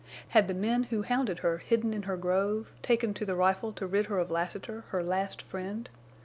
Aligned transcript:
Had 0.29 0.47
the 0.47 0.55
men 0.55 0.85
who 0.85 1.03
hounded 1.03 1.37
her 1.45 1.59
hidden 1.59 1.93
in 1.93 2.01
her 2.01 2.17
grove, 2.17 2.71
taken 2.81 3.13
to 3.13 3.23
the 3.23 3.35
rifle 3.35 3.71
to 3.73 3.85
rid 3.85 4.07
her 4.07 4.17
of 4.17 4.31
Lassiter, 4.31 4.83
her 4.89 5.03
last 5.03 5.43
friend? 5.43 5.89